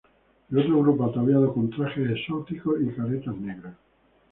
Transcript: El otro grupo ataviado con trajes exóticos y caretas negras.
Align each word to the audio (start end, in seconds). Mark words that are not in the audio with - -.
El 0.49 0.57
otro 0.57 0.79
grupo 0.79 1.03
ataviado 1.05 1.53
con 1.53 1.69
trajes 1.69 2.09
exóticos 2.09 2.81
y 2.81 2.87
caretas 2.95 3.37
negras. 3.37 3.75